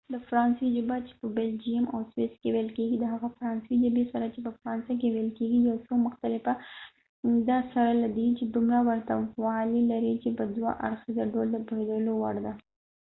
د 0.13 0.15
فرانسوۍ 0.27 0.69
ژبه 0.77 0.95
چې 1.07 1.13
په 1.21 1.27
بلجیم 1.37 1.85
او 1.93 1.99
سویس 2.11 2.33
کې 2.41 2.47
ویل 2.53 2.69
کیږي 2.77 2.95
د 2.99 3.05
هغه 3.13 3.27
فرانسوۍ 3.37 3.75
ژبې 3.85 4.03
سره 4.11 4.25
چې 4.33 4.39
په 4.45 4.51
فرانسه 4.59 4.93
کې 4.99 5.07
ویل 5.13 5.29
کیږي 5.37 5.57
یو 5.67 5.77
څه 5.87 5.93
مختلفه 6.07 6.53
ده 7.47 7.57
سره 7.73 7.91
له 8.01 8.07
دې 8.17 8.27
چې 8.37 8.43
دومره 8.53 8.79
ورته 8.89 9.13
والی 9.43 9.81
لري 9.91 10.13
چې 10.23 10.29
په 10.37 10.43
دوه 10.55 10.71
اړخیزه 10.87 11.23
ډول 11.33 11.47
د 11.51 11.57
پوهیدلو 11.67 12.11
وړ 12.21 12.35
ده 12.45 12.53